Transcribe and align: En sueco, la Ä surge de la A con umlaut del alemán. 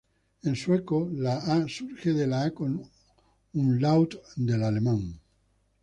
En 0.49 0.55
sueco, 0.61 1.01
la 1.25 1.35
Ä 1.57 1.67
surge 1.69 2.13
de 2.15 2.25
la 2.25 2.39
A 2.47 2.49
con 2.55 2.73
umlaut 3.59 4.11
del 4.49 4.63
alemán. 4.69 5.01